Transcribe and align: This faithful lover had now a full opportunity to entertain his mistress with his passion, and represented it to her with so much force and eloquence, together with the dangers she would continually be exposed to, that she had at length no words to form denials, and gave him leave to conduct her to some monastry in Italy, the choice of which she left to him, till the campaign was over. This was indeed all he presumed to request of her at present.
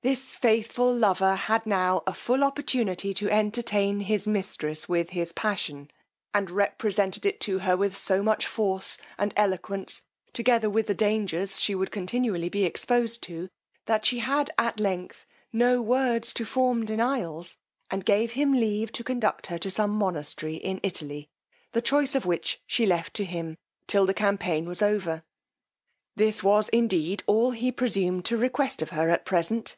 This 0.00 0.36
faithful 0.36 0.94
lover 0.94 1.34
had 1.34 1.66
now 1.66 2.04
a 2.06 2.14
full 2.14 2.44
opportunity 2.44 3.12
to 3.14 3.28
entertain 3.30 3.98
his 3.98 4.28
mistress 4.28 4.88
with 4.88 5.08
his 5.10 5.32
passion, 5.32 5.90
and 6.32 6.48
represented 6.52 7.26
it 7.26 7.40
to 7.40 7.58
her 7.58 7.76
with 7.76 7.96
so 7.96 8.22
much 8.22 8.46
force 8.46 8.96
and 9.18 9.34
eloquence, 9.36 10.02
together 10.32 10.70
with 10.70 10.86
the 10.86 10.94
dangers 10.94 11.60
she 11.60 11.74
would 11.74 11.90
continually 11.90 12.48
be 12.48 12.64
exposed 12.64 13.24
to, 13.24 13.48
that 13.86 14.04
she 14.06 14.20
had 14.20 14.52
at 14.56 14.78
length 14.78 15.26
no 15.52 15.82
words 15.82 16.32
to 16.34 16.44
form 16.44 16.86
denials, 16.86 17.56
and 17.90 18.04
gave 18.06 18.30
him 18.30 18.52
leave 18.52 18.92
to 18.92 19.04
conduct 19.04 19.48
her 19.48 19.58
to 19.58 19.70
some 19.70 19.90
monastry 19.90 20.54
in 20.60 20.78
Italy, 20.84 21.28
the 21.72 21.82
choice 21.82 22.14
of 22.14 22.24
which 22.24 22.62
she 22.68 22.86
left 22.86 23.14
to 23.14 23.24
him, 23.24 23.58
till 23.88 24.06
the 24.06 24.14
campaign 24.14 24.64
was 24.64 24.80
over. 24.80 25.24
This 26.14 26.40
was 26.40 26.68
indeed 26.68 27.24
all 27.26 27.50
he 27.50 27.72
presumed 27.72 28.24
to 28.26 28.36
request 28.36 28.80
of 28.80 28.90
her 28.90 29.10
at 29.10 29.24
present. 29.24 29.76